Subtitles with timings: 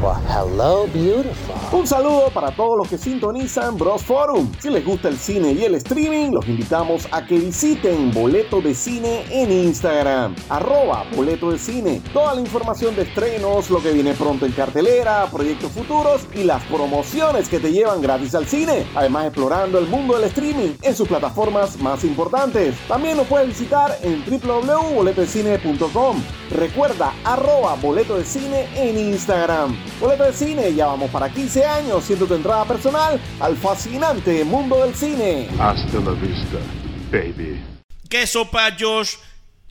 [0.00, 0.29] Bye.
[0.40, 1.54] Hello, beautiful.
[1.72, 4.50] Un saludo para todos los que sintonizan Bros Forum.
[4.58, 8.74] Si les gusta el cine y el streaming, los invitamos a que visiten Boleto de
[8.74, 10.34] Cine en Instagram.
[10.48, 12.02] Arroba Boleto de Cine.
[12.12, 16.64] Toda la información de estrenos, lo que viene pronto en cartelera, proyectos futuros y las
[16.64, 18.86] promociones que te llevan gratis al cine.
[18.94, 22.74] Además, explorando el mundo del streaming en sus plataformas más importantes.
[22.88, 26.16] También nos puedes visitar en www.boletodecine.com.
[26.50, 29.76] Recuerda, arroba Boleto de Cine en Instagram.
[30.00, 34.84] Boleto de Cine, ya vamos para 15 años siendo tu entrada personal al fascinante mundo
[34.84, 35.48] del cine.
[35.58, 36.58] Hasta la vista,
[37.10, 37.60] baby.
[38.08, 39.14] ¿Qué sopa, Josh?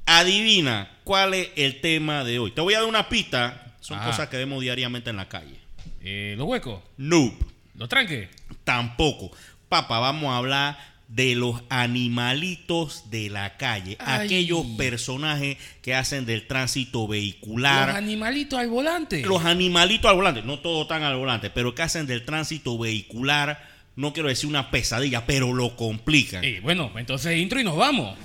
[0.06, 2.52] Adivina cuál es el tema de hoy.
[2.52, 3.76] Te voy a dar una pista.
[3.80, 4.08] Son Ajá.
[4.10, 5.60] cosas que vemos diariamente en la calle.
[6.02, 7.34] Eh, los huecos, Noob.
[7.76, 8.30] los tranques.
[8.64, 9.32] Tampoco.
[9.68, 10.78] Papá, vamos a hablar
[11.10, 13.98] de los animalitos de la calle.
[14.00, 14.26] Ay.
[14.28, 17.90] Aquellos personajes que hacen del tránsito Los vehicular.
[17.90, 19.24] animalitos al volante.
[19.24, 20.44] Los animalitos al volante.
[20.44, 23.68] No todos están al volante, pero que hacen del tránsito vehicular.
[23.96, 26.44] No quiero decir una pesadilla, pero lo complican.
[26.44, 28.16] Eh, bueno, entonces intro y nos vamos.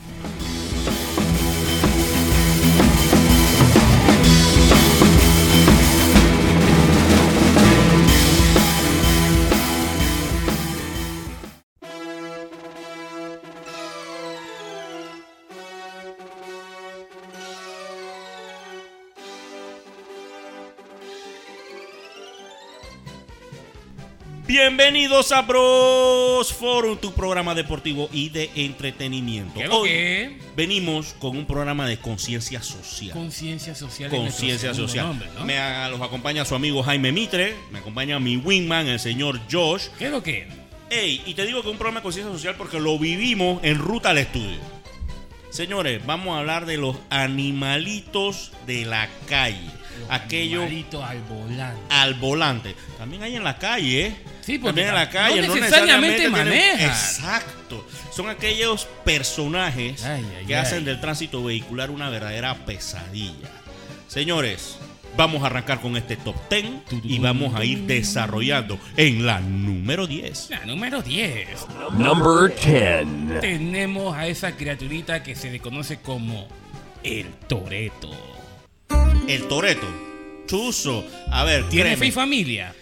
[24.77, 29.61] Bienvenidos a Bros Forum, tu programa deportivo y de entretenimiento.
[29.61, 33.12] ¿Qué Hoy que venimos con un programa de conciencia social.
[33.12, 34.11] Conciencia social.
[34.11, 35.06] Conciencia social.
[35.06, 35.45] nombre, ¿no?
[35.45, 39.84] Me a- los acompaña su amigo Jaime Mitre, me acompaña mi wingman, el señor Josh.
[39.97, 40.48] ¿Qué es lo que?
[40.91, 43.78] Ey, y te digo que es un programa de conciencia social porque lo vivimos en
[43.78, 44.58] ruta al estudio.
[45.58, 49.70] Señores, vamos a hablar de los animalitos de la calle.
[50.08, 51.80] Aquellos Animalitos al volante.
[51.91, 52.77] al volante.
[52.98, 54.16] También hay en la calle, ¿eh?
[54.41, 55.42] Sí, porque También en la no calle.
[55.42, 56.80] necesariamente tienen- manejan.
[56.91, 57.86] Exacto.
[58.12, 60.61] Son aquellos personajes Ay, ay, que ay.
[60.61, 63.48] hacen del tránsito vehicular una verdadera pesadilla.
[64.08, 64.77] Señores,
[65.17, 66.64] vamos a arrancar con este top 10
[67.05, 70.51] y vamos a ir desarrollando en la número 10.
[70.51, 71.48] La número 10.
[71.97, 73.41] Number 10.
[73.41, 76.48] Tenemos a esa criaturita que se le conoce como
[77.02, 78.11] el Toreto.
[79.29, 79.86] El Toreto.
[80.47, 81.05] Chuzo.
[81.31, 82.75] A ver, ¿Tiene fe y familia?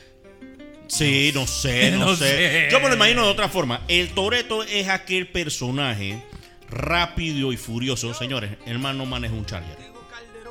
[0.88, 2.26] Sí, no sé, no, No sé.
[2.26, 2.69] sé.
[2.70, 3.81] Yo me lo imagino de otra forma.
[3.88, 6.22] El Toreto es aquel personaje
[6.69, 8.12] rápido y furioso.
[8.14, 9.91] Señores, el man no maneja un Charger.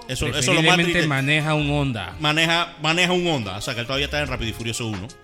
[0.07, 1.07] Eso, eso es lo más triste.
[1.07, 2.15] maneja un Honda.
[2.19, 3.57] maneja, maneja un Honda.
[3.57, 5.07] O sea, que él todavía está en Rápido y Furioso 1.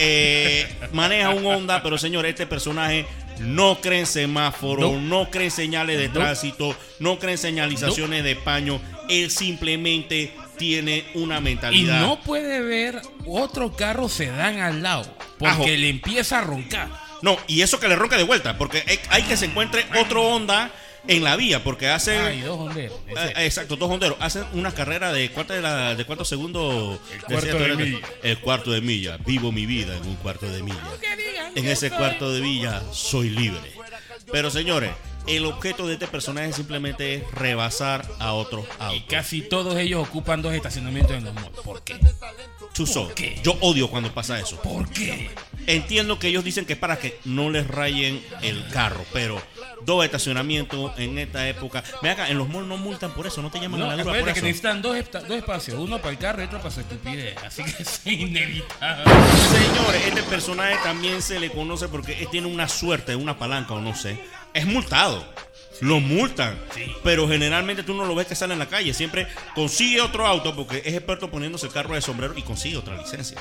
[0.00, 3.04] Eh, maneja un Honda, pero señores, este personaje
[3.40, 5.00] no cree en semáforo, No.
[5.24, 6.14] no, cree en señales de No.
[6.14, 8.80] tránsito, no cree en señalizaciones de paño.
[9.08, 12.00] Él simplemente tiene una Y mentalidad.
[12.00, 15.12] no puede ver otro carro sedán al lado.
[15.38, 15.66] Porque Ajo.
[15.66, 16.88] le empieza a roncar.
[17.22, 20.22] No, y eso que le ronca de vuelta, porque hay- hay que se encuentre otro
[20.22, 20.70] Honda
[21.06, 22.44] en la vía, porque hacen.
[22.44, 22.98] Dos honderos.
[23.08, 24.16] eh, Ese- exacto, dos honderos.
[24.20, 26.98] Hacen una carrera de cuánto de, la- de cuántos segundos.
[27.12, 27.78] El cuarto de Toretto?
[27.78, 27.98] milla.
[28.22, 29.16] El cuarto de milla.
[29.18, 30.82] Vivo mi vida en un cuarto de milla.
[31.54, 33.72] En ese cuarto de milla soy libre.
[34.32, 34.90] Pero señores,
[35.28, 39.02] el objeto de este personaje simplemente es rebasar a otros Y autos.
[39.08, 41.58] casi todos ellos ocupan dos estacionamientos en los malls.
[41.64, 41.98] ¿Por qué?
[42.72, 43.40] Chuzo, ¿Por qué?
[43.42, 44.56] yo odio cuando pasa eso.
[44.62, 45.30] ¿Por qué?
[45.66, 49.40] Entiendo que ellos dicen que es para que no les rayen el carro, pero
[49.84, 51.82] dos estacionamientos en esta época.
[52.02, 53.94] Ve acá, en los malls no multan por eso, no te llaman No, a la
[53.96, 54.46] grúa por acuérdate que eso.
[54.46, 54.96] necesitan dos,
[55.36, 57.36] espacios, uno para el carro y otro para su estupidez.
[57.44, 59.04] Así que es inevitable.
[59.50, 63.94] Señores, este personaje también se le conoce porque tiene una suerte, una palanca o no
[63.94, 64.20] sé.
[64.58, 65.24] Es multado.
[65.80, 66.58] Lo multan.
[66.74, 66.92] Sí.
[67.04, 68.92] Pero generalmente tú no lo ves que sale en la calle.
[68.92, 72.96] Siempre consigue otro auto porque es experto poniéndose el carro de sombrero y consigue otra
[72.96, 73.38] licencia.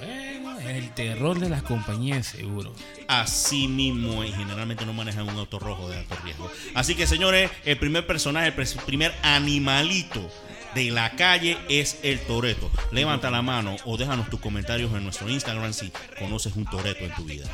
[0.00, 2.74] Bueno, es el terror de las compañías de seguro.
[3.06, 6.50] Así mismo y generalmente no manejan un auto rojo de alto riesgo.
[6.74, 8.54] Así que señores, el primer personaje, el
[8.84, 10.28] primer animalito
[10.74, 12.68] de la calle es el Toreto.
[12.90, 17.14] Levanta la mano o déjanos tus comentarios en nuestro Instagram si conoces un Toreto en
[17.14, 17.46] tu vida.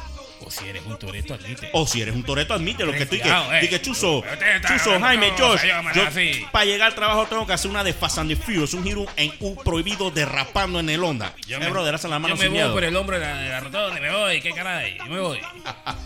[0.44, 1.70] O si eres un toreto, admite.
[1.72, 4.22] O si eres un Toreto, admite lo que tú Cuidado, que, Chuzo,
[4.66, 5.62] Chuzo, Jaime, Josh,
[5.94, 6.02] yo
[6.50, 9.06] para llegar al trabajo tengo que hacer una de Fast and the Furious, un giro
[9.16, 11.34] en un prohibido derrapando en el Honda.
[11.46, 12.72] Yo eh, me- brother, la mano yo me voy miedo.
[12.72, 15.40] por el hombro de la, de la rotonda, me voy, qué caray, yo me voy.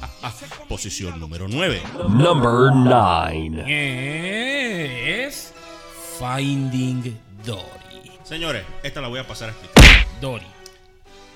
[0.69, 1.83] Posición número 9.
[2.09, 3.65] Number 9.
[5.27, 5.55] Es
[6.19, 8.11] Finding Dory.
[8.25, 10.07] Señores, esta la voy a pasar a explicar.
[10.21, 10.47] Dory.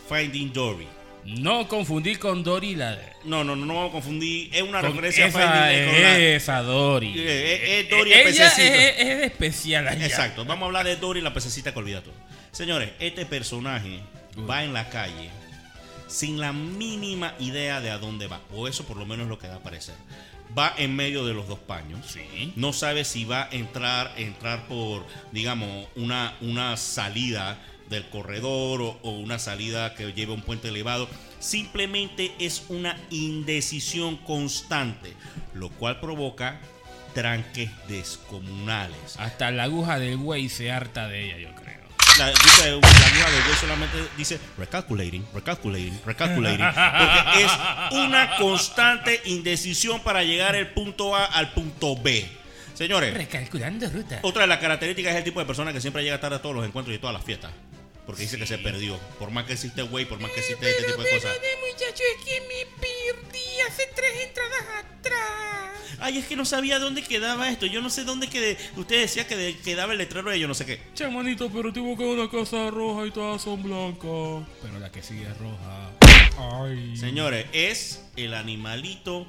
[0.09, 0.89] Finding Dory.
[1.25, 4.49] No confundir con Dory la No, no, no, no vamos a confundir.
[4.55, 7.09] Es una con referencia a esa, Finding la- esa Dory.
[7.09, 8.63] Eh, eh, eh, Dory Ella el pececito.
[8.75, 10.07] es, es especial allá.
[10.07, 12.15] Exacto, vamos a hablar de Dory, la pececita que olvida todo.
[12.53, 14.01] Señores, este personaje
[14.49, 15.31] va en la calle
[16.09, 18.41] sin la mínima idea de a dónde va.
[18.53, 19.95] O eso por lo menos es lo que da a parecer.
[20.59, 22.05] Va en medio de los dos paños.
[22.11, 22.53] Sí.
[22.57, 27.57] No sabe si va a entrar, entrar por, digamos, una, una salida
[27.91, 31.09] del corredor o, o una salida que lleve a un puente elevado.
[31.41, 35.15] Simplemente es una indecisión constante,
[35.55, 36.59] lo cual provoca
[37.15, 39.17] tranques descomunales.
[39.19, 41.81] Hasta la aguja del buey se harta de ella, yo creo.
[42.19, 42.81] La aguja del
[43.45, 46.67] güey solamente dice recalculating, recalculating, recalculating.
[46.67, 47.53] Porque es
[47.93, 52.27] una constante indecisión para llegar del punto A al punto B.
[52.75, 54.21] Señores, Recalculando ruta.
[54.23, 56.55] otra de las características es el tipo de persona que siempre llega tarde a todos
[56.55, 57.53] los encuentros y todas las fiestas.
[58.11, 58.99] Porque dice que se perdió.
[59.21, 61.33] Por más que existe güey, por más que existe este tipo de cosas.
[61.71, 65.99] muchacho, es que me perdí hace tres entradas atrás.
[66.01, 67.67] Ay, es que no sabía dónde quedaba esto.
[67.67, 68.57] Yo no sé dónde quedé.
[68.77, 70.81] Usted decía que de- quedaba el letrero de yo no sé qué.
[70.95, 74.49] Che, manito, pero tuvo que una casa roja y todas son blancas.
[74.61, 75.93] Pero la que sigue es roja.
[76.65, 76.97] Ay.
[76.97, 79.25] Señores, es el animalito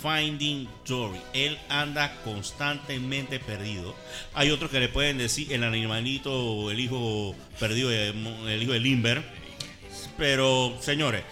[0.00, 1.20] Finding Dory.
[1.32, 3.94] Él anda constantemente perdido.
[4.34, 9.22] Hay otros que le pueden decir el animalito el hijo perdido, el hijo de Limber.
[10.16, 11.22] Pero, señores,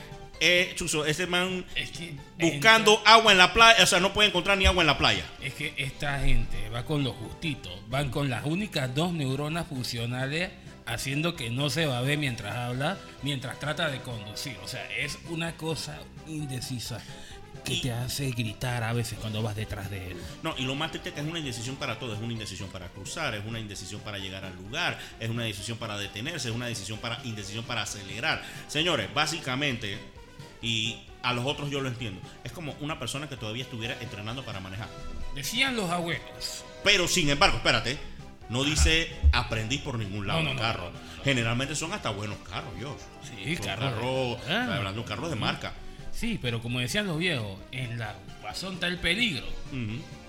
[0.41, 4.31] eh, Chuzo, ese man Es que buscando agua en la playa, o sea, no puede
[4.31, 5.25] encontrar ni agua en la playa.
[5.43, 10.51] Es que esta gente va con lo justito, van con las únicas dos neuronas funcionales
[10.87, 14.57] haciendo que no se va a ver mientras habla, mientras trata de conducir.
[14.65, 17.01] O sea, es una cosa indecisa
[17.65, 20.17] que te hace gritar a veces cuando vas detrás de él.
[20.43, 22.15] No, y lo más triste es que es una indecisión para todo.
[22.15, 25.77] Es una indecisión para cruzar, es una indecisión para llegar al lugar, es una decisión
[25.79, 28.43] para detenerse, es una decisión para indecisión para acelerar.
[28.69, 29.99] Señores, básicamente,
[30.63, 34.43] y a los otros yo lo entiendo, es como una persona que todavía estuviera entrenando
[34.45, 34.89] para manejar.
[35.35, 36.65] Decían los abuelos.
[36.83, 37.99] Pero sin embargo, espérate,
[38.49, 40.91] no dice aprendiz por ningún lado No, no, un no, carro.
[41.25, 42.97] Generalmente son hasta buenos carros, yo.
[43.23, 43.93] Sí, carros.
[43.93, 44.77] carros- Ah.
[44.77, 45.73] hablando de carros de marca.
[46.21, 49.47] Sí, pero como decían los viejos, en la razón está el peligro.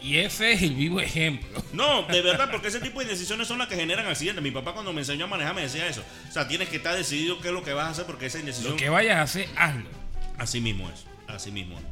[0.01, 1.61] Y ese es el vivo ejemplo.
[1.73, 4.41] No, de verdad, porque ese tipo de decisiones son las que generan accidentes.
[4.41, 6.01] Mi papá cuando me enseñó a manejar me decía eso.
[6.29, 8.39] O sea, tienes que estar decidido qué es lo que vas a hacer porque esa
[8.39, 8.71] indecisión...
[8.71, 9.89] Lo que vayas a hacer, hazlo.
[10.37, 11.83] Así mismo es, así mismo es.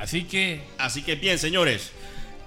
[0.00, 1.90] Así que Así que bien, señores,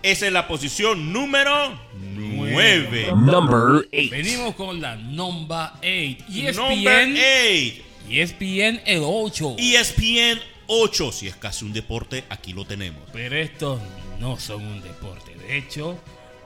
[0.03, 3.07] esa es la posición número 9.
[3.17, 4.09] Number 8.
[4.09, 6.53] venimos con la number 8.
[6.53, 7.83] Number ESPN, 8.
[8.09, 9.55] ESPN el 8.
[9.59, 11.11] ESPN 8.
[11.11, 13.01] Si es casi un deporte, aquí lo tenemos.
[13.11, 13.81] Pero estos
[14.19, 15.35] no son un deporte.
[15.35, 15.99] De hecho,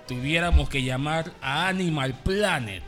[0.08, 2.82] tuviéramos que llamar a Animal Planet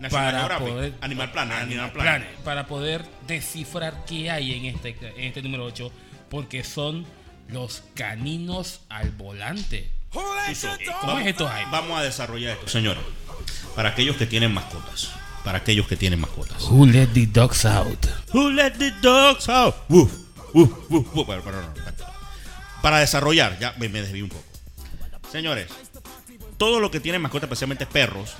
[0.00, 2.28] National para poder, Animal Planet, Animal Planet.
[2.42, 5.92] para poder descifrar qué hay en este, en este número 8,
[6.28, 7.06] porque son
[7.48, 9.90] los caninos al volante.
[10.12, 11.70] ¿Cómo es esto, Jaime?
[11.70, 13.02] Vamos a desarrollar esto, señores.
[13.76, 15.12] Para aquellos que tienen mascotas.
[15.44, 16.62] Para aquellos que tienen mascotas.
[16.68, 18.06] Who let the dogs out?
[18.32, 19.76] Who let the dogs out?
[19.88, 20.19] Woof,
[22.82, 24.44] Para desarrollar, ya me, me desvío un poco.
[25.30, 25.68] Señores,
[26.56, 28.34] todo lo que tienen mascotas, especialmente perros,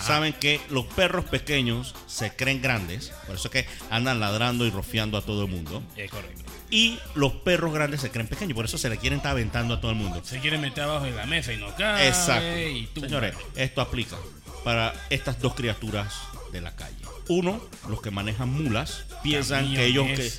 [0.00, 3.12] saben que los perros pequeños se creen grandes.
[3.26, 5.82] Por eso es que andan ladrando y rofiando a todo el mundo.
[5.96, 6.42] Es correcto.
[6.70, 8.54] Y los perros grandes se creen pequeños.
[8.54, 10.20] Por eso se le quieren estar aventando a todo el mundo.
[10.24, 12.08] Se quieren meter abajo de la mesa y no cabe.
[12.08, 12.58] Exacto.
[12.58, 14.16] Y tú, Señores, esto aplica
[14.64, 16.14] para estas dos criaturas
[16.54, 16.94] de la calle.
[17.28, 20.30] Uno, los que manejan mulas, piensan que ellos, que,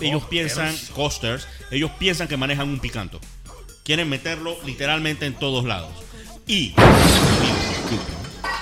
[0.00, 3.20] ellos, piensan, coasters, ellos piensan que manejan un picanto.
[3.84, 5.92] Quieren meterlo literalmente en todos lados.
[6.46, 6.74] Y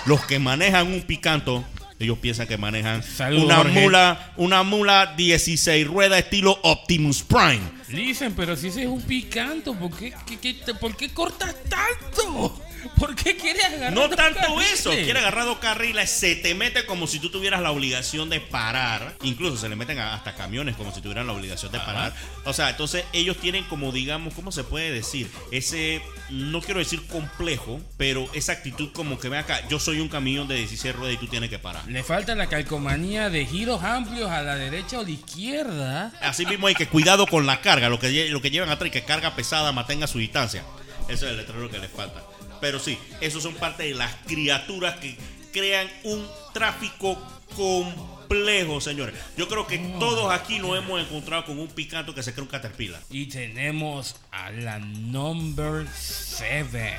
[0.06, 1.64] los que manejan un picanto,
[1.98, 3.80] ellos piensan que manejan Saludos, una Jorge.
[3.80, 7.60] mula, una mula 16 ruedas estilo Optimus Prime.
[7.88, 11.54] Dicen, pero si ese es un picanto, ¿por qué, qué- qué- te- ¿por qué cortas
[11.68, 12.60] tanto?
[12.98, 14.72] ¿Por qué quieres agarrar No dos tanto carriles?
[14.72, 18.40] eso, quiere agarrar dos carriles, se te mete como si tú tuvieras la obligación de
[18.40, 19.14] parar.
[19.22, 22.14] Incluso se le meten hasta camiones como si tuvieran la obligación de parar.
[22.44, 25.30] O sea, entonces ellos tienen como, digamos, ¿cómo se puede decir?
[25.50, 30.08] Ese, no quiero decir complejo, pero esa actitud como que ven acá, yo soy un
[30.08, 31.86] camión de 16 ruedas y tú tienes que parar.
[31.88, 36.12] Le falta la calcomanía de giros amplios a la derecha o la izquierda.
[36.20, 38.90] Así mismo hay que cuidado con la carga, lo que, lo que llevan atrás y
[38.90, 40.64] que carga pesada mantenga su distancia.
[41.08, 42.22] Eso es el letrero que les falta.
[42.62, 45.16] Pero sí, esos son parte de las criaturas que
[45.52, 47.18] crean un tráfico
[47.56, 49.16] complejo, señores.
[49.36, 52.48] Yo creo que todos aquí nos hemos encontrado con un picanto que se cree un
[52.48, 53.00] caterpillar.
[53.10, 56.96] Y tenemos a la number 7.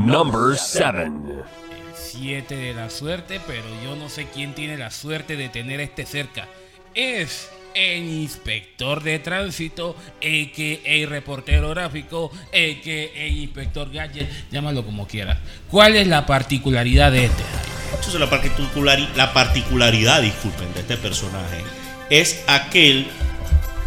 [0.00, 1.02] Number 7.
[1.04, 1.12] El
[1.94, 6.04] 7 de la suerte, pero yo no sé quién tiene la suerte de tener este
[6.04, 6.48] cerca.
[6.96, 11.08] Es el inspector de tránsito, a.k.a.
[11.08, 13.26] reportero gráfico, a.k.a.
[13.26, 15.38] inspector gadget, llámalo como quieras.
[15.70, 17.42] ¿Cuál es la particularidad de este?
[17.90, 21.62] Entonces la, particulari- la particularidad, disculpen, de este personaje
[22.10, 23.06] es aquel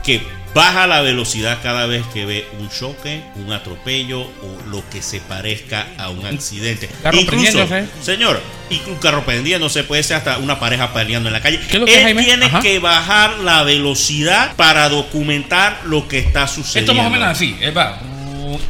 [0.03, 0.21] que
[0.53, 5.19] baja la velocidad cada vez que ve un choque, un atropello o lo que se
[5.19, 6.89] parezca a un accidente.
[7.13, 7.67] Incluso,
[8.01, 11.59] señor, y un carro prendiéndose puede ser hasta una pareja peleando en la calle.
[11.59, 12.23] ¿Qué es lo que es, Él Jaime?
[12.23, 12.59] tiene Ajá.
[12.61, 16.91] que bajar la velocidad para documentar lo que está sucediendo.
[16.91, 17.99] Esto más o menos así, va.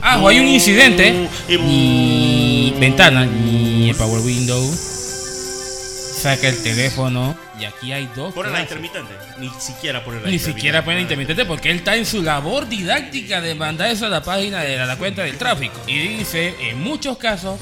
[0.02, 1.28] Ah, o hay un incidente.
[1.48, 4.64] Y- Y ventana, y el power window.
[6.22, 7.38] Saca el teléfono.
[7.60, 8.34] Y aquí hay dos.
[8.34, 9.12] Pone la intermitente.
[9.40, 10.60] Ni siquiera pone la Ni intermitente.
[10.60, 14.22] siquiera pone intermitente porque él está en su labor didáctica de mandar eso a la
[14.24, 15.80] página de la, la cuenta del tráfico.
[15.88, 17.60] Y dice, en muchos casos,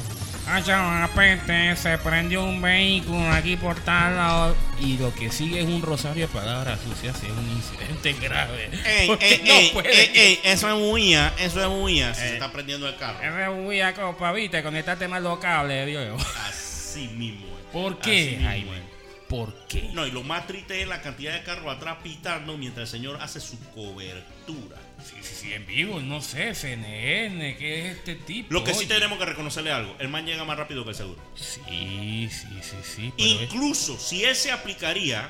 [0.48, 4.56] allá repente se prendió un vehículo aquí por tal lado.
[4.80, 8.70] Y lo que sigue es un rosario de palabras sucias y es un incidente grave.
[8.86, 10.02] Ey, ey, no ey, puede.
[10.02, 12.14] ey, ey, eso es huía, eso es huía.
[12.14, 12.28] Si Eh.
[12.30, 13.20] se está prendiendo el carro.
[13.22, 16.22] Ese muy a copa, viste, conectate más los cables, Dios.
[16.48, 17.46] Así mismo.
[17.48, 17.66] es.
[17.72, 18.82] ¿Por Así qué, mismo es.
[19.28, 19.90] ¿Por qué?
[19.94, 23.18] No, y lo más triste es la cantidad de carros atrás pitando mientras el señor
[23.22, 24.78] hace su cobertura.
[25.08, 28.52] Sí, sí, sí, en vivo, no sé, CNN, ¿qué es este tipo?
[28.54, 31.22] Lo que sí tenemos que reconocerle algo, el man llega más rápido que el seguro.
[31.36, 33.14] Sí, sí, sí, sí.
[33.18, 35.30] es- Incluso si él se aplicaría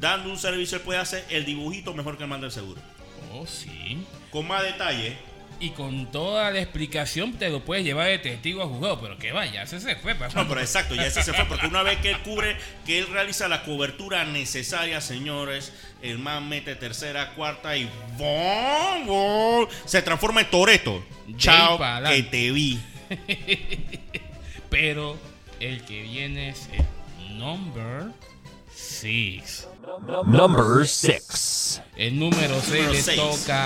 [0.00, 2.80] dando un servicio, él puede hacer el dibujito mejor que el man del seguro.
[3.32, 3.98] Oh, sí.
[4.30, 5.16] Con más detalle.
[5.58, 9.32] Y con toda la explicación te lo puedes llevar de testigo a juzgado, pero que
[9.32, 10.14] vaya, ese se fue.
[10.34, 13.06] No, pero exacto, ya ese se fue, porque una vez que él cubre, que él
[13.06, 15.72] realiza la cobertura necesaria, señores,
[16.02, 19.06] el man mete tercera, cuarta y ¡bom!
[19.06, 19.66] ¡bom!
[19.86, 21.02] se transforma en Toreto.
[21.38, 22.78] Chao, que te vi.
[24.70, 25.16] Pero
[25.58, 26.68] el que viene es
[27.18, 28.08] el number
[28.74, 29.68] 6.
[30.26, 31.55] Number 6.
[31.96, 33.16] El número 6 Número le seis.
[33.18, 33.56] toca.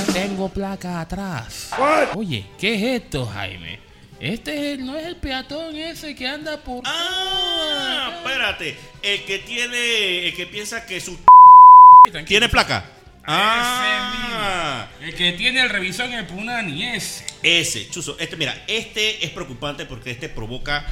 [0.00, 1.70] a- Tengo placa atrás.
[2.14, 3.78] Oye, ¿qué es esto, Jaime?
[4.20, 6.82] Este es el- no es el peatón ese que anda por.
[6.84, 8.76] Ah, espérate.
[9.02, 11.18] El que tiene, el que piensa que su
[12.26, 12.84] tiene placa.
[13.22, 15.06] Ese Ah, mismo.
[15.08, 17.24] El que tiene el revisor en el Punani, ese.
[17.42, 18.16] ese, chuzo.
[18.18, 20.84] Este, mira, este es preocupante porque este provoca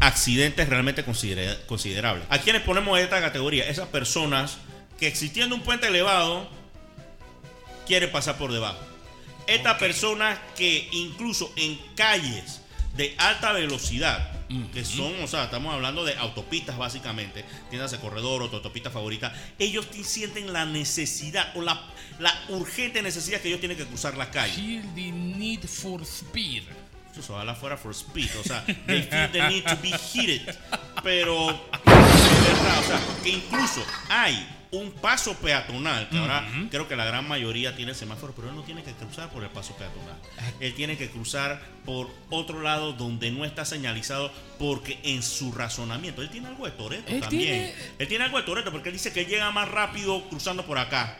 [0.00, 2.24] accidentes realmente considera- considerables.
[2.30, 3.68] ¿A quiénes ponemos esta categoría?
[3.68, 4.58] Esas personas
[4.98, 6.48] que existiendo un puente elevado
[7.86, 8.78] quieren pasar por debajo.
[9.46, 12.60] Estas personas que incluso en calles
[12.96, 14.30] de alta velocidad,
[14.72, 18.90] que son, o sea, estamos hablando de autopistas básicamente, tiendas de corredor o tu autopista
[18.90, 21.82] favorita, ellos sienten la necesidad o la,
[22.20, 24.54] la urgente necesidad que ellos tienen que cruzar la calle.
[24.54, 26.62] Feel the need for speed.
[27.28, 30.56] Ojalá fuera for speed, o sea, they feel the need to be heated.
[31.02, 36.96] Pero, de verdad, o sea, que incluso hay un paso peatonal, que ahora creo que
[36.96, 40.16] la gran mayoría tiene semáforo, pero él no tiene que cruzar por el paso peatonal.
[40.60, 46.22] Él tiene que cruzar por otro lado donde no está señalizado, porque en su razonamiento,
[46.22, 47.42] él tiene algo de Toreto también.
[47.74, 50.64] tiene- Él tiene algo de Toreto, porque él dice que él llega más rápido cruzando
[50.66, 51.18] por acá.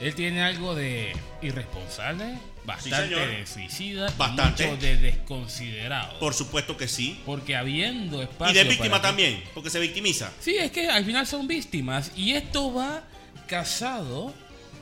[0.00, 3.28] Él tiene algo de irresponsable, bastante señor.
[3.28, 4.66] de suicida, y Bastante.
[4.66, 6.18] mucho de desconsiderado.
[6.18, 7.20] Por supuesto que sí.
[7.26, 8.54] Porque habiendo espacio.
[8.54, 10.32] Y de víctima para que- también, porque se victimiza.
[10.40, 12.12] Sí, es que al final son víctimas.
[12.16, 13.02] Y esto va
[13.46, 14.32] casado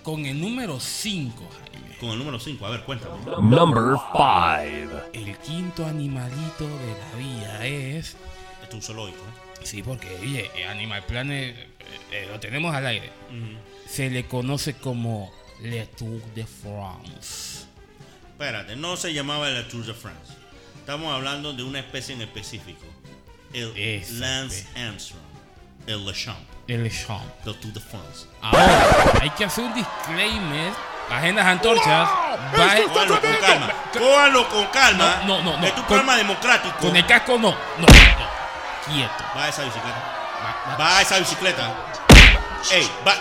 [0.02, 1.96] con el número 5, Jaime.
[1.98, 3.14] Con el número 5, a ver, cuéntame.
[3.40, 5.00] Number 5.
[5.12, 8.16] El quinto animalito de la vida es.
[8.62, 9.22] Esto es un zoológico.
[9.62, 11.66] Sí, porque, oye, Animal Planet eh,
[12.10, 13.10] eh, lo tenemos al aire.
[13.88, 17.66] Se le conoce como Le Tour de France.
[18.42, 20.32] Espérate, no se llamaba el Tour de France.
[20.80, 22.84] Estamos hablando de una especie en específico.
[23.52, 24.84] El Esa Lance especie.
[24.84, 25.22] Armstrong.
[25.86, 26.38] El Lechamp.
[26.66, 27.22] El Champ.
[27.44, 28.26] Del Tour de France.
[28.40, 28.84] Ahora,
[29.20, 30.72] hay que hacer un disclaimer.
[31.08, 31.86] Agendas antorchas.
[31.86, 33.72] Va- Cójalo con calma.
[33.92, 35.22] Cójalo con calma.
[35.24, 36.76] No, no, no, Es tu con- programa democrático.
[36.78, 37.50] Con el casco no.
[37.52, 38.92] No, no.
[38.92, 39.24] Quieto.
[39.36, 40.02] Va a esa bicicleta.
[40.42, 41.72] Va- va- Va a esa bicicleta.
[42.72, 43.14] Ey, va.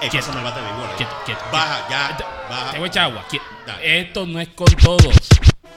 [0.00, 0.26] Ey, Quieto.
[0.26, 0.88] pásame el bate de béisbol.
[0.88, 0.96] ahí.
[0.96, 1.44] Quieto, quieto.
[1.52, 2.16] Baja, ya.
[2.16, 2.70] Te- Baja.
[2.72, 3.24] Te voy a echar agua.
[3.30, 4.00] Qui- Dale.
[4.00, 5.16] Esto no es con todos.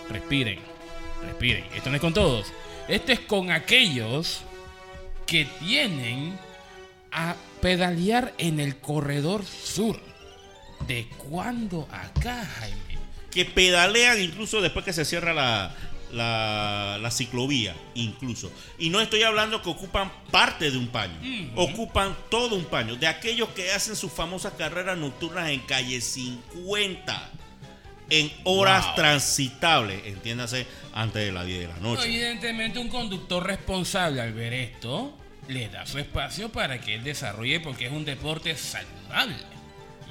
[0.09, 0.59] Respiren.
[1.23, 1.65] Respiren.
[1.75, 2.47] Esto no es con todos.
[2.87, 4.41] Esto es con aquellos
[5.25, 6.37] que tienen
[7.11, 9.99] a pedalear en el corredor sur.
[10.87, 12.85] ¿De cuándo acá, Jaime?
[13.35, 15.75] que pedalean incluso después que se cierra la,
[16.13, 18.49] la, la ciclovía, incluso.
[18.79, 21.19] Y no estoy hablando que ocupan parte de un paño,
[21.55, 27.31] ocupan todo un paño, de aquellos que hacen sus famosas carreras nocturnas en calle 50,
[28.09, 28.95] en horas Wow.
[28.95, 32.05] transitables, entiéndase, antes de las 10 de la noche.
[32.05, 37.59] Evidentemente un conductor responsable al ver esto le da su espacio para que él desarrolle
[37.59, 39.35] porque es un deporte saludable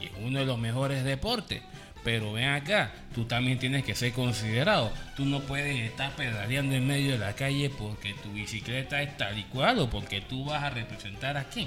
[0.01, 1.63] y es uno de los mejores deportes.
[2.05, 4.93] Pero ven acá, tú también tienes que ser considerado.
[5.17, 9.39] Tú no puedes estar pedaleando en medio de la calle porque tu bicicleta es tal
[9.39, 11.67] y cual o porque tú vas a representar a quién.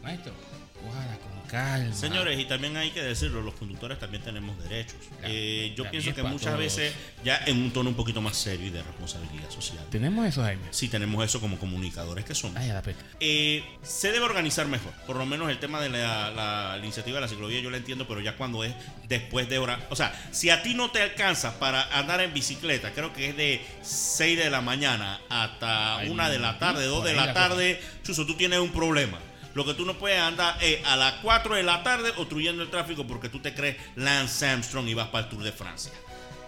[0.00, 0.32] Maestro,
[0.80, 1.94] cójala con calma.
[1.94, 4.96] Señores, y también hay que decirlo, los conductores también tenemos derechos.
[5.18, 6.58] Claro, Eh, yo pienso que muchas todos.
[6.58, 6.92] veces,
[7.22, 10.62] ya en un tono un poquito más serio y de responsabilidad social, ¿Tenemos eso, Jaime?
[10.70, 12.56] sí tenemos eso como comunicadores que somos.
[12.56, 12.82] Ay, a la.
[13.20, 14.92] Eh, se debe organizar mejor.
[15.06, 17.76] Por lo menos el tema de la, la- la iniciativa de la ciclovía yo la
[17.76, 18.72] entiendo, pero ya cuando es
[19.08, 19.78] después de hora.
[19.90, 23.36] O sea, si a ti no te alcanza para andar en bicicleta, creo que es
[23.36, 27.26] de 6 de la mañana hasta Ay, 1 de la tarde, 2 por de la
[27.26, 29.18] la tarde, Chuso, tú tienes un problema.
[29.54, 32.70] Lo que tú no puedes andar es a las 4 de la tarde obstruyendo el
[32.70, 35.92] tráfico porque tú te crees Lance Armstrong y vas para el Tour de Francia.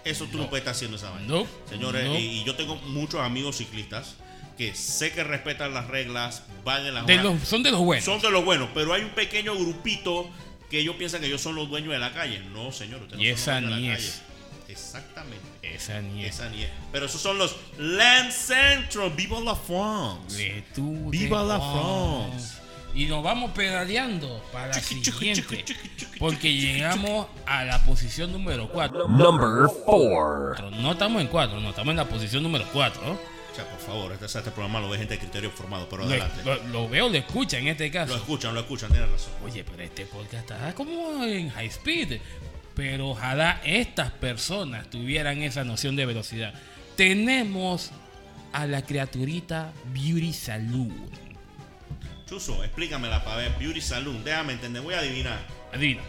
[0.03, 0.49] Eso tú no, No.
[0.49, 1.27] puedes estar haciendo esa vaina.
[1.27, 1.47] No.
[1.69, 2.15] Señores, No.
[2.17, 4.15] y, y yo tengo muchos amigos ciclistas
[4.57, 8.05] que sé que respetan las reglas, van en las De los, son de los buenos.
[8.05, 10.29] son de los buenos, pero hay un pequeño grupito
[10.69, 12.39] que ellos piensan que ellos son los dueños de la calle.
[12.53, 14.05] No, señor, ustedes no Y esa los dueños ni de la es.
[14.11, 14.25] calle.
[14.67, 15.45] Exactamente.
[15.61, 16.35] Esa ni es.
[16.35, 16.69] Esa ni es.
[16.91, 19.11] Pero esos son los Land Central.
[19.15, 20.63] Viva la France.
[21.09, 21.59] Viva la.
[21.59, 22.55] France.
[22.95, 25.65] Y nos vamos pedaleando para la siguiente.
[26.17, 29.09] Porque llegamos a la posición número 4.
[29.09, 30.71] Number 4.
[30.71, 33.01] No estamos en 4, no, estamos en la posición número 4.
[33.11, 36.09] O sea, por favor, este, este programa lo ve gente de criterio formado, pero Lo,
[36.09, 36.41] adelante.
[36.45, 38.15] lo- lo veo, lo escucha en este Lo caso.
[38.15, 39.31] escuchan, lo escuchan, tienen razón.
[39.45, 42.19] Oye, pero este podcast está como en high speed.
[42.75, 46.53] Pero ojalá estas personas tuvieran esa noción de velocidad.
[46.97, 47.91] Tenemos
[48.51, 50.91] a la criaturita Beauty Salud.
[52.27, 53.51] Chuso, explícamela para ver.
[53.59, 55.39] Beauty Saloon, déjame entender, voy a adivinar.
[55.73, 56.01] Adivina.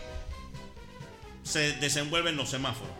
[1.42, 2.94] Se desenvuelve en los semáforos.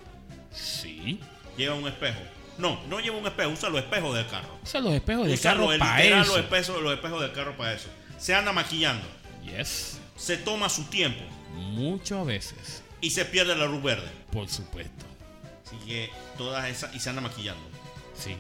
[0.53, 1.19] Sí.
[1.57, 2.21] Lleva un espejo.
[2.59, 4.49] No, no lleva un espejo, usa los espejos del carro.
[4.63, 6.17] Usa los espejos de Usa carro los- para eso.
[6.37, 7.89] Los espejos, los espejos del carro para eso.
[8.19, 9.07] Se anda maquillando.
[9.45, 9.99] Yes.
[10.17, 11.23] Se toma su tiempo.
[11.55, 12.83] Muchas veces.
[13.01, 14.09] Y se pierde la luz verde.
[14.33, 15.05] Por supuesto.
[15.67, 16.95] Así que todas esas.
[16.95, 17.63] Y se anda maquillando.
[18.15, 18.37] Sí.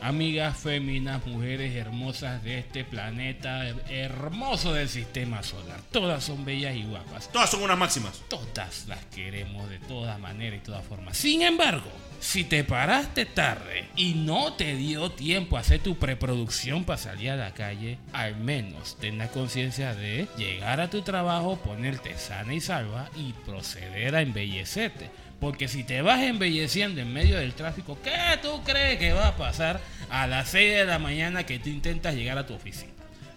[0.00, 5.80] Amigas féminas, mujeres hermosas de este planeta hermoso del sistema solar.
[5.90, 7.32] Todas son bellas y guapas.
[7.32, 8.22] Todas son unas máximas.
[8.28, 11.16] Todas las queremos de todas maneras y todas formas.
[11.16, 16.84] Sin embargo, si te paraste tarde y no te dio tiempo a hacer tu preproducción
[16.84, 21.56] para salir a la calle, al menos ten la conciencia de llegar a tu trabajo,
[21.56, 25.10] ponerte sana y salva y proceder a embellecerte.
[25.44, 29.36] Porque si te vas embelleciendo en medio del tráfico, ¿qué tú crees que va a
[29.36, 29.78] pasar
[30.08, 32.93] a las 6 de la mañana que tú intentas llegar a tu oficina?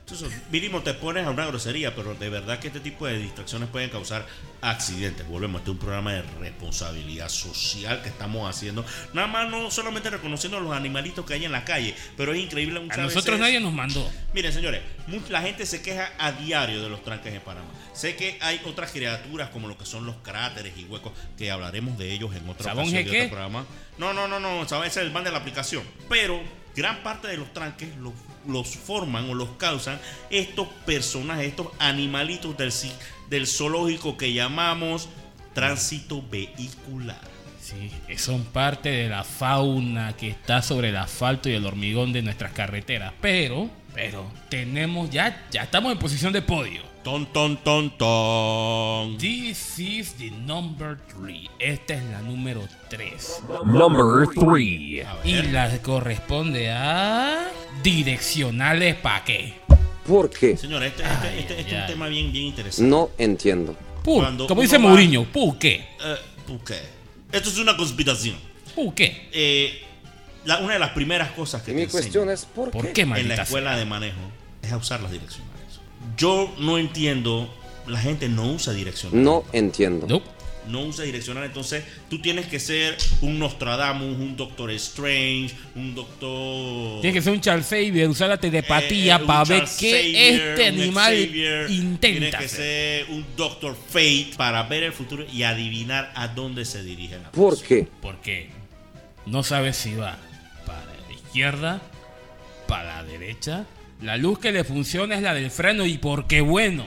[0.09, 3.67] Entonces, mínimo te pones a una grosería, pero de verdad que este tipo de distracciones
[3.67, 4.25] pueden causar
[4.61, 5.27] accidentes.
[5.27, 8.85] Volvemos, este es un programa de responsabilidad social que estamos haciendo.
[9.13, 12.39] Nada más no solamente reconociendo a los animalitos que hay en la calle, pero es
[12.39, 14.09] increíble A muchas nosotros veces- nadie nos mandó.
[14.33, 14.81] Miren, señores,
[15.27, 17.67] la gente se queja a diario de los tranques en Panamá.
[17.93, 21.97] Sé que hay otras criaturas como lo que son los cráteres y huecos, que hablaremos
[21.97, 23.65] de ellos en otra ¿Sabón ocasión de otro programa.
[23.97, 25.83] No, no, no, no, ese es el van de la aplicación.
[26.07, 26.41] Pero
[26.77, 28.13] gran parte de los tranques los,
[28.47, 32.71] los forman o los causan estos personajes, estos animalitos del,
[33.29, 35.09] del zoológico que llamamos
[35.53, 37.19] tránsito vehicular.
[37.59, 42.21] Sí, son parte de la fauna que está sobre el asfalto y el hormigón de
[42.21, 43.11] nuestras carreteras.
[43.19, 46.81] Pero, pero, tenemos ya, ya estamos en posición de podio.
[47.07, 49.17] Ton, ton, ton, ton.
[49.17, 51.49] This is the number 3.
[51.57, 53.43] Esta es la número 3.
[53.63, 55.05] Number 3.
[55.05, 57.47] A Y la corresponde a
[57.81, 59.53] direccionales para qué.
[60.05, 60.57] ¿Por qué?
[60.57, 62.89] Señores, este, este- Ay, este- ay, este es un tema bien, bien interesante.
[62.89, 63.73] No entiendo.
[64.03, 65.75] Cuando como dice va- Mourinho, ¿pu qué?
[66.03, 66.15] Eh,
[66.45, 66.81] ¿Por qué?
[67.31, 68.35] Esto es una conspiración.
[68.75, 69.29] ¿Pu qué?
[69.31, 69.81] Eh,
[70.43, 73.03] la- una de las primeras cosas que Y te mi cuestión es ¿por, ¿Por qué?
[73.03, 73.79] enseñan en la escuela sea?
[73.79, 74.19] de manejo
[74.61, 75.56] es a usar las direccionales.
[76.17, 77.47] Yo no entiendo,
[77.87, 79.23] la gente no usa direccionales.
[79.23, 80.07] No entiendo.
[80.07, 80.25] Nope.
[80.67, 86.99] No usa direccionales, entonces tú tienes que ser un Nostradamus, un Doctor Strange, un Doctor...
[86.99, 89.91] Tiene que ser un Charles Xavier, usar la telepatía Eh, un para ver Charles qué
[89.91, 93.05] Xavier, este un animal Xavier, intenta que hacer.
[93.05, 97.31] ser un Doctor Fate para ver el futuro y adivinar a dónde se dirige la
[97.31, 97.67] ¿Por persona.
[97.69, 97.87] qué?
[98.01, 98.49] Porque
[99.25, 100.17] no sabes si va
[100.65, 101.81] para la izquierda,
[102.67, 103.65] para la derecha.
[104.01, 106.85] La luz que le funciona es la del freno y porque bueno.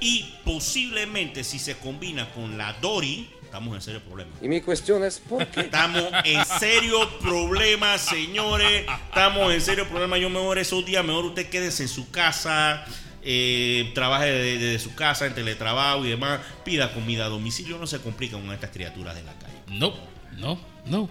[0.00, 4.30] Y posiblemente si se combina con la Dory, estamos en serio problema.
[4.42, 5.60] Y mi cuestión es ¿por qué?
[5.60, 8.84] Estamos en serio problema, señores.
[9.08, 10.18] Estamos en serio problema.
[10.18, 12.84] Yo mejor esos días, mejor usted quédese en su casa,
[13.22, 16.40] eh, trabaje desde de, su casa, en teletrabajo y demás.
[16.64, 17.78] Pida comida a domicilio.
[17.78, 19.54] No se complica con estas criaturas de la calle.
[19.68, 19.94] No,
[20.36, 21.08] no, no.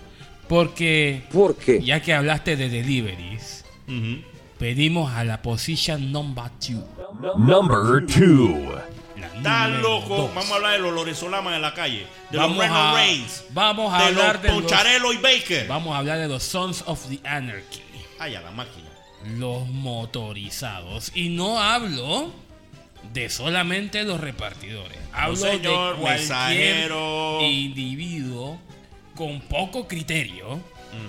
[0.47, 1.81] Porque ¿Por qué?
[1.81, 3.63] ya que hablaste de deliveries.
[4.65, 7.35] Pedimos a la position number 2.
[7.35, 8.75] Number 2.
[9.19, 10.15] La Estás Número loco.
[10.17, 10.35] dos.
[10.35, 12.05] Vamos a hablar de los Lorenzolamas en la calle.
[12.29, 13.43] De Vamos los Reno a- Reigns.
[13.49, 15.67] vamos a de hablar los de los- Poncharelo y Baker.
[15.67, 17.81] Vamos a hablar de los Sons of the Anarchy.
[18.19, 18.87] Ay, a la máquina.
[19.39, 21.11] Los motorizados.
[21.15, 22.31] Y no hablo
[23.13, 24.99] de solamente los repartidores.
[25.11, 27.39] Hablo señor, de cualquier mensajero.
[27.41, 28.59] individuo
[29.15, 30.59] con poco criterio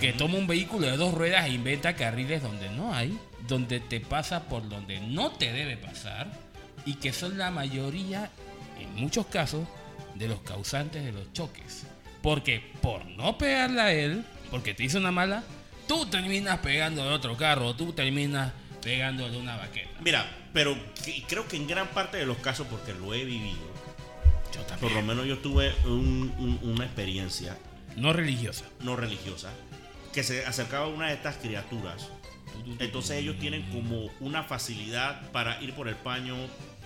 [0.00, 3.18] que toma un vehículo de dos ruedas e inventa carriles donde no hay,
[3.52, 6.26] donde te pasa por donde no te debe pasar
[6.86, 8.30] y que son la mayoría,
[8.80, 9.68] en muchos casos,
[10.14, 11.84] de los causantes de los choques.
[12.22, 15.42] Porque por no pegarle a él, porque te hizo una mala,
[15.86, 20.00] tú terminas pegando a otro carro, tú terminas pegándole una baqueta.
[20.00, 20.74] Mira, pero
[21.28, 23.60] creo que en gran parte de los casos, porque lo he vivido,
[24.54, 24.94] Yo por también.
[24.94, 27.56] lo menos yo tuve un- un- una experiencia
[27.96, 28.64] No religiosa.
[28.80, 29.50] no religiosa
[30.14, 32.08] que se acercaba a una de estas criaturas.
[32.78, 36.36] Entonces ellos tienen como una facilidad para ir por el paño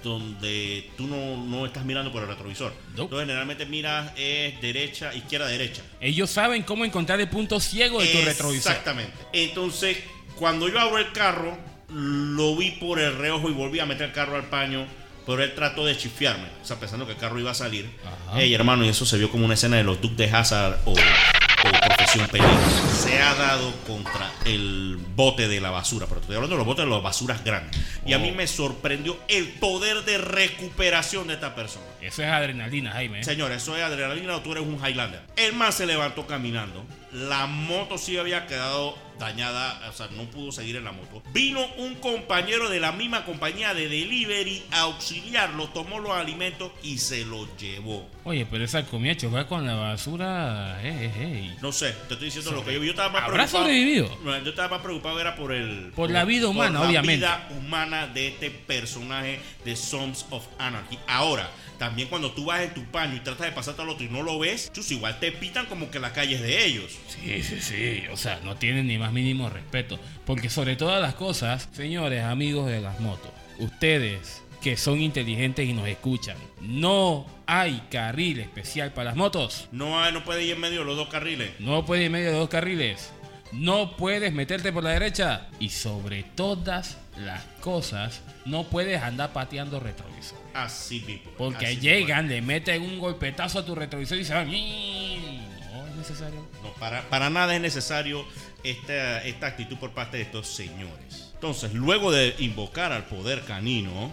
[0.03, 2.73] donde tú no, no estás mirando por el retrovisor.
[2.95, 3.05] No.
[3.05, 5.83] Entonces generalmente miras es derecha, izquierda, derecha.
[6.01, 8.73] Ellos saben cómo encontrar el punto ciego de tu retrovisor.
[8.73, 9.13] Exactamente.
[9.33, 9.99] Entonces,
[10.37, 11.57] cuando yo abro el carro,
[11.89, 14.87] lo vi por el reojo y volví a meter el carro al paño.
[15.27, 17.91] Pero él trató de chifiarme, o sea, pensando que el carro iba a salir.
[18.37, 20.93] Ey, hermano, y eso se vio como una escena de los Duques de Hazard o,
[20.93, 22.57] o Profesión Peligro.
[22.97, 26.85] Se ha dado contra el bote de la basura, pero estoy hablando de los botes
[26.85, 27.81] de las basuras grandes.
[28.05, 28.35] Y a mí Oh.
[28.35, 31.85] me sorprendió el poder de recuperación de esta persona.
[32.01, 33.23] Eso es adrenalina, Jaime.
[33.25, 35.21] Señor, eso es adrenalina o tú eres un Highlander.
[35.37, 36.85] El man se levantó caminando.
[37.13, 41.23] La moto sí había quedado dañada, o sea, no pudo seguir en la moto.
[41.33, 46.99] Vino un compañero de la misma compañía de delivery a auxiliarlo, tomó los alimentos y
[46.99, 48.07] se los llevó.
[48.25, 50.79] Oye, pero esa comida chocar con la basura.
[50.83, 51.57] eh, eh, eh.
[51.63, 52.86] No sé, te estoy diciendo lo que yo vi.
[52.87, 53.65] Yo estaba más ¿Habrá preocupado.
[53.65, 54.19] sobrevivido?
[54.45, 55.91] Yo estaba más preocupado era por el.
[55.97, 57.27] Por la vida humana, por obviamente.
[57.27, 60.97] La vida humana de este personaje de Sons of Anarchy.
[61.09, 64.09] Ahora, también cuando tú vas en tu paño y tratas de pasarte al otro y
[64.09, 66.97] no lo ves, chus, igual te pitan como que la calle es de ellos.
[67.09, 68.05] Sí, sí, sí.
[68.13, 69.99] O sea, no tienen ni más mínimo respeto.
[70.25, 75.73] Porque sobre todas las cosas, señores, amigos de las motos, ustedes que son inteligentes y
[75.73, 79.69] nos escuchan, no hay carril especial para las motos.
[79.71, 81.53] No, hay- no puede ir en medio de los dos carriles.
[81.61, 83.13] No puedes ir en medio de dos carriles.
[83.53, 85.47] No puedes meterte por la derecha.
[85.61, 90.37] Y sobre todas las cosas, no puedes andar pateando retrovisor.
[90.53, 91.31] Así mismo.
[91.39, 94.49] Porque así llegan, le meten un golpetazo a tu retrovisor y se van.
[94.51, 96.45] No es necesario.
[96.65, 98.25] No, para, para nada es necesario
[98.65, 101.23] esta, esta actitud por parte de estos señores.
[101.35, 104.11] Entonces, luego de invocar al poder canino,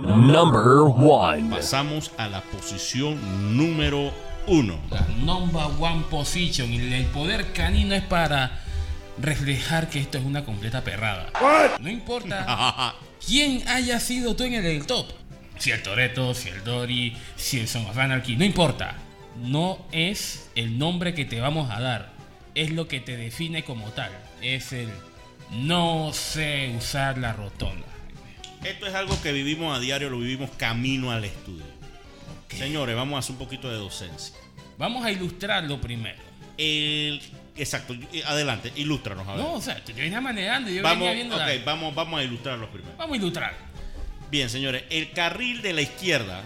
[0.00, 1.50] Number one.
[1.50, 3.18] pasamos a la posición
[3.56, 4.12] número
[4.46, 4.78] uno.
[4.90, 6.72] La number one position.
[6.72, 8.60] Y el poder canino es para
[9.18, 11.30] reflejar que esto es una completa perrada.
[11.80, 12.94] No importa
[13.26, 15.06] quién haya sido tú en el del top.
[15.58, 18.96] Si el Toreto, si el Dory, si el Son of Anarchy, no importa.
[19.36, 22.12] No es el nombre que te vamos a dar.
[22.54, 24.10] Es lo que te define como tal.
[24.40, 24.88] Es el
[25.50, 27.86] no sé usar la rotonda.
[28.64, 31.64] Esto es algo que vivimos a diario, lo vivimos camino al estudio.
[32.50, 34.34] Señores, vamos a hacer un poquito de docencia.
[34.76, 36.18] Vamos a ilustrarlo primero.
[36.58, 37.22] El,
[37.56, 37.94] exacto,
[38.26, 39.40] adelante, ilústranos a ver.
[39.40, 42.68] No, o sea, tú venía manejando yo vamos, venía viendo la- vamos, vamos a ilustrarlos
[42.70, 42.94] primero.
[42.98, 43.54] Vamos a ilustrar.
[44.30, 46.42] Bien, señores, el carril de la izquierda,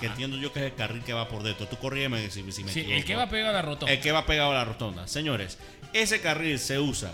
[0.00, 1.66] que entiendo yo que es el carril que va por dentro.
[1.66, 2.98] Tú corrígeme si, si me Sí, equivoco.
[2.98, 3.92] el que va pegado a la rotonda.
[3.92, 5.08] El que va pegado a la rotonda.
[5.08, 5.58] Señores,
[5.92, 7.12] ese carril se usa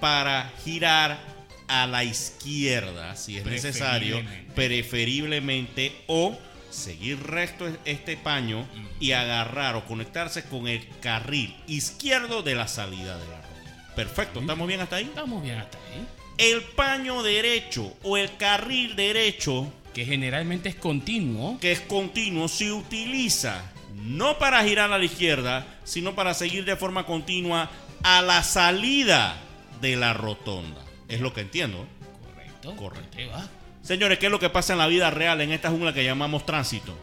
[0.00, 1.18] para girar
[1.68, 4.22] a la izquierda, si es necesario,
[4.54, 5.92] Preferiblemente.
[6.06, 6.36] o
[6.70, 8.66] seguir recto este paño
[8.98, 13.94] y agarrar o conectarse con el carril izquierdo de la salida de la rotonda.
[13.94, 15.04] Perfecto, ¿estamos bien hasta ahí?
[15.04, 16.06] Estamos bien hasta ahí.
[16.36, 21.58] El paño derecho o el carril derecho Que generalmente es continuo.
[21.60, 26.74] que es continuo se utiliza no para girar a la izquierda, sino para seguir de
[26.74, 27.70] forma continua
[28.02, 29.36] a la salida
[29.80, 30.83] de la rotonda.
[31.14, 31.86] Es lo que entiendo.
[32.34, 32.76] Correcto.
[32.76, 33.16] Correcto.
[33.32, 33.48] Va.
[33.82, 36.46] Señores, ¿qué es lo que pasa en la vida real en esta jungla que llamamos
[36.46, 36.96] tránsito?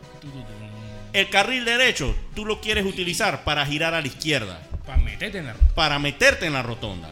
[1.14, 5.46] El carril derecho tú lo quieres utilizar para girar a la izquierda, Para meterte en
[5.46, 5.76] la rotonda.
[5.76, 7.10] para meterte en la rotonda.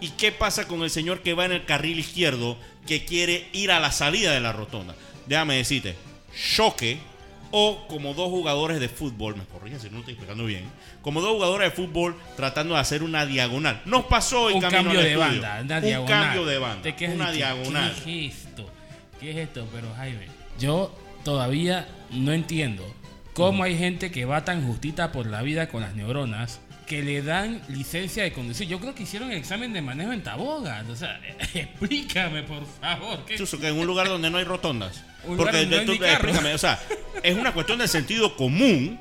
[0.00, 3.70] ¿Y qué pasa con el señor que va en el carril izquierdo que quiere ir
[3.72, 4.94] a la salida de la rotonda?
[5.26, 5.96] Déjame decirte,
[6.54, 6.98] choque
[7.50, 10.64] o como dos jugadores de fútbol, me corrige si no estoy explicando bien,
[11.02, 13.80] como dos jugadores de fútbol tratando de hacer una diagonal.
[13.84, 15.40] Nos pasó en Un camino cambio al de estudio.
[15.42, 15.60] banda.
[15.62, 16.22] Una un diagonal.
[16.24, 16.96] cambio de banda.
[16.96, 17.94] Quedas Una diagonal.
[18.04, 18.70] ¿Qué es esto?
[19.20, 19.66] ¿Qué es esto?
[19.72, 20.26] Pero Jaime,
[20.58, 22.84] yo todavía no entiendo
[23.34, 27.22] cómo hay gente que va tan justita por la vida con las neuronas que le
[27.22, 28.66] dan licencia de conducir.
[28.66, 30.84] Yo creo que hicieron el examen de manejo en Taboga.
[30.90, 31.20] O sea,
[31.54, 33.24] explícame, por favor.
[33.26, 35.04] ¿qué- Chuso, que en un lugar donde no hay rotondas.
[35.24, 36.80] Un Porque lugar donde no hay tú- explícame, o sea,
[37.22, 38.98] es una cuestión de sentido común,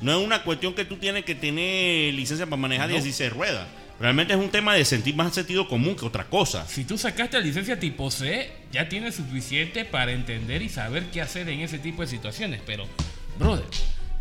[0.00, 3.66] no es una cuestión que tú tienes que tener licencia para manejar 16 ruedas.
[4.00, 6.66] Realmente es un tema de sentir más sentido común que otra cosa.
[6.66, 11.20] Si tú sacaste la licencia tipo C, ya tienes suficiente para entender y saber qué
[11.22, 12.60] hacer en ese tipo de situaciones.
[12.66, 12.84] Pero,
[13.38, 13.64] brother,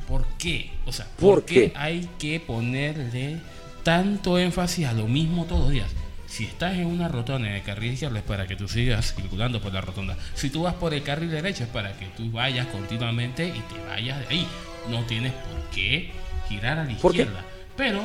[0.07, 0.71] ¿por qué?
[0.85, 1.73] O sea, ¿por, ¿Por qué qué?
[1.75, 3.37] hay que ponerle
[3.83, 5.89] tanto énfasis a lo mismo todos los días?
[6.27, 9.61] Si estás en una rotonda en el carril izquierdo es para que tú sigas circulando
[9.61, 10.15] por la rotonda.
[10.33, 13.85] Si tú vas por el carril derecho es para que tú vayas continuamente y te
[13.85, 14.47] vayas de ahí.
[14.89, 16.11] No tienes por qué
[16.47, 17.43] girar a la izquierda.
[17.75, 18.01] Pero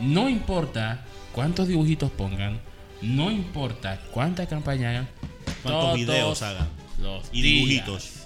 [0.00, 2.58] no importa cuántos dibujitos pongan,
[3.02, 5.08] no importa cuánta campaña hagan,
[5.62, 6.68] ¿Cuántos todos videos hagan?
[6.98, 8.19] Los Y días, dibujitos.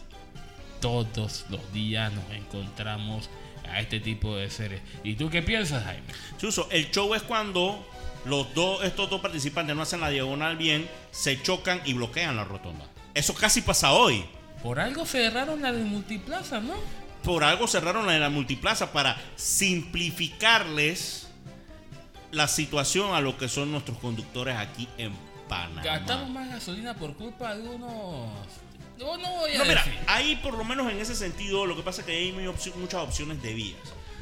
[0.85, 3.31] Todos los días nos encontramos
[3.67, 4.83] a este tipo de seres.
[5.03, 6.05] ¿Y tú qué piensas, Jaime?
[6.37, 7.83] Chuso, el show es cuando
[8.27, 12.45] los dos, estos dos participantes no hacen la diagonal bien, se chocan y bloquean la
[12.45, 12.85] rotonda.
[13.15, 14.27] Eso casi pasa hoy.
[14.63, 16.75] Por algo cerraron la de Multiplaza, ¿no?
[17.23, 21.29] Por algo cerraron la de la multiplaza para simplificarles
[22.31, 25.15] la situación a lo que son nuestros conductores aquí en
[25.49, 25.83] Panamá.
[25.83, 28.29] Gastamos más gasolina por culpa de unos.
[29.05, 29.99] No, no voy a No, mira, decir.
[30.07, 32.75] ahí por lo menos en ese sentido, lo que pasa es que hay muy opci-
[32.75, 33.79] muchas opciones de vías.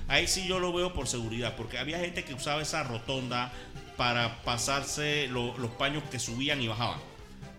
[0.09, 3.53] Ahí sí yo lo veo por seguridad, porque había gente que usaba esa rotonda
[3.97, 6.99] para pasarse lo- los paños que subían y bajaban.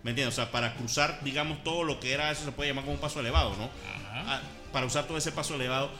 [0.02, 0.34] ¿Me entiendes?
[0.34, 3.00] O sea, para cruzar, digamos, todo lo que era, eso se puede llamar como un
[3.00, 3.70] paso elevado, ¿no?
[4.12, 4.40] Ah,
[4.72, 5.90] Para usar todo ese paso elevado.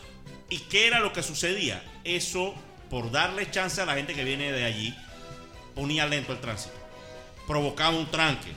[0.50, 1.82] ¿Y qué era lo que sucedía?
[2.04, 2.54] Eso,
[2.90, 4.94] por darle chance a la gente que viene de allí,
[5.74, 6.74] ponía lento el tránsito.
[7.46, 8.52] Provocaba un tranque.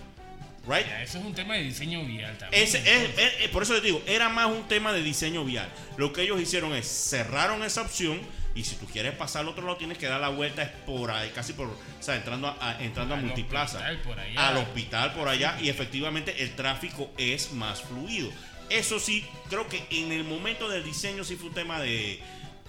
[1.03, 2.63] Eso es un tema de diseño vial también.
[2.63, 5.69] Ese, es- es- es- por eso les digo, era más un tema de diseño vial.
[5.97, 8.19] Lo que ellos hicieron es cerraron esa opción
[8.55, 11.11] y si tú quieres pasar al otro lado tienes que dar la vuelta es por
[11.11, 14.47] ahí, casi por, o sea, entrando a, a- entrando a multiplaza, hospital por allá.
[14.47, 18.29] al hospital por allá y efectivamente el tráfico es más fluido.
[18.69, 22.19] Eso sí, creo que en el momento del diseño sí fue un tema de,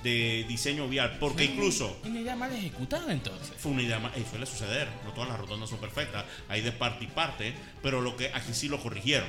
[0.02, 3.52] de diseño vial, porque incluso Una idea mal ejecutada entonces.
[3.58, 6.72] fue una idea más, y suele suceder, no todas las rotondas son perfectas, hay de
[6.72, 9.28] parte y parte, pero lo que aquí sí lo corrigieron.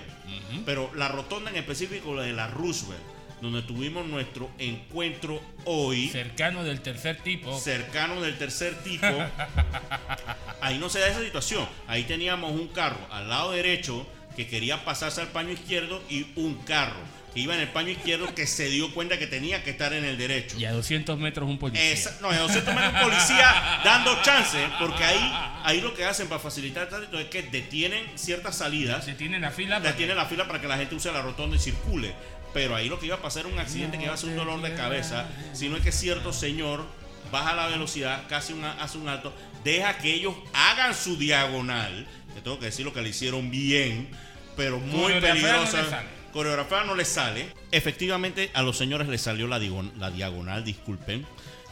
[0.65, 3.01] Pero la rotonda en específico, la de la Roosevelt,
[3.41, 7.57] donde tuvimos nuestro encuentro hoy, Cercano del tercer tipo.
[7.57, 9.07] cercano del tercer tipo,
[10.61, 11.67] ahí no se da esa situación.
[11.87, 16.55] Ahí teníamos un carro al lado derecho que quería pasarse al paño izquierdo y un
[16.63, 16.99] carro
[17.33, 20.03] que iba en el paño izquierdo que se dio cuenta que tenía que estar en
[20.03, 20.57] el derecho.
[20.57, 21.91] Y a 200 metros un policía.
[21.91, 26.39] Esa- no, es 200 metros policía dando chance, porque ahí, ahí lo que hacen para
[26.39, 29.79] facilitar el tránsito es que detienen ciertas salidas, Se tiene la fila.
[29.79, 32.13] detienen la fila para que la gente use la rotonda y circule.
[32.51, 34.35] Pero ahí lo que iba a pasar era un accidente que iba a ser un
[34.35, 36.83] dolor de cabeza, sino es que cierto señor
[37.31, 39.31] baja la velocidad, casi una- hace un alto,
[39.63, 44.09] deja que ellos hagan su diagonal, que tengo que decir lo que le hicieron bien,
[44.55, 45.81] pero muy no peligrosa.
[45.81, 46.07] le sale.
[46.33, 47.51] Coreografía no les sale.
[47.71, 51.25] Efectivamente, a los señores les salió la, diagon- la diagonal, disculpen.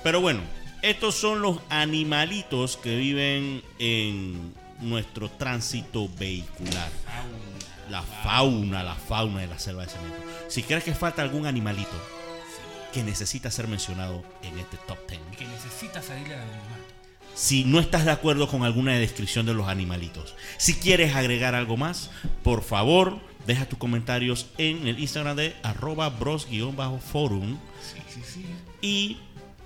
[0.03, 0.39] Pero bueno,
[0.81, 6.89] estos son los animalitos que viven en nuestro tránsito vehicular.
[7.89, 10.17] La fauna, la fauna de la selva de cemento.
[10.49, 11.89] Si crees que falta algún animalito
[12.93, 16.96] que necesita ser mencionado en este top 10, Que necesita salir del anonimato.
[17.37, 21.77] Si no estás de acuerdo con alguna descripción de los animalitos, si quieres agregar algo
[21.77, 22.09] más,
[22.43, 28.45] por favor, deja tus comentarios en el Instagram de arroba bros-forum Sí, sí, sí.
[28.81, 29.17] y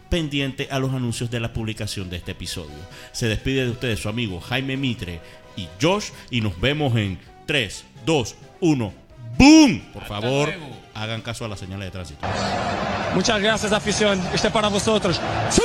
[0.10, 2.76] pendiente a los anuncios de la publicación de este episodio.
[3.14, 5.22] Se despide de ustedes su amigo Jaime Mitre
[5.56, 8.94] y Josh y nos vemos en 3, 2, 1.
[9.38, 9.80] ¡Boom!
[9.94, 10.78] Por Hasta favor, luego.
[10.94, 12.28] hagan caso a las señales de tránsito.
[13.16, 14.22] Muchas gracias, afición.
[14.34, 15.20] Este para vosotros.
[15.56, 15.64] Two.